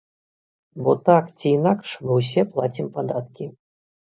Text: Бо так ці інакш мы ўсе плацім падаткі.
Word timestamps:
Бо 0.87 0.95
так 1.09 1.27
ці 1.37 1.51
інакш 1.57 1.93
мы 2.07 2.17
ўсе 2.21 2.47
плацім 2.55 2.89
падаткі. 2.97 3.45